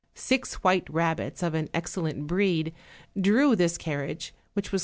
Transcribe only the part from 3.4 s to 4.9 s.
this carriage, which was.